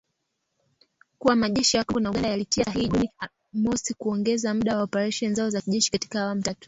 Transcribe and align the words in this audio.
kuwa 1.19 1.35
majeshi 1.35 1.77
ya 1.77 1.83
Kongo 1.83 1.99
na 1.99 2.09
Uganda 2.09 2.29
yalitia 2.29 2.65
sahihi 2.65 2.87
Juni 2.87 3.09
mosi 3.53 3.93
kuongeza 3.93 4.53
muda 4.53 4.77
wa 4.77 4.83
operesheni 4.83 5.33
zao 5.35 5.49
za 5.49 5.61
kijeshi 5.61 5.91
katika 5.91 6.21
awamu 6.21 6.39
ya 6.39 6.43
tatu 6.43 6.59